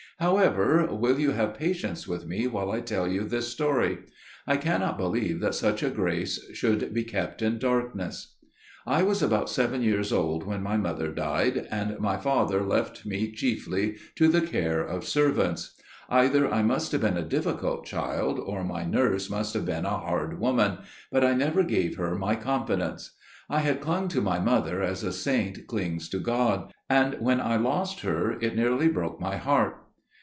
[0.19, 3.97] However, will you have patience with me while I tell you this story?
[4.45, 8.35] I cannot believe that such a grace should be kept in darkness.
[8.85, 13.31] "I was about seven years old when my mother died, and my father left me
[13.31, 15.73] chiefly to the care of servants.
[16.07, 19.97] Either I must have been a difficult child, or my nurse must have been a
[19.97, 20.77] hard woman:
[21.11, 23.15] but I never gave her my confidence.
[23.49, 27.55] I had clung to my mother as a saint clings to God: and when I
[27.55, 29.77] lost her, it nearly broke my heart.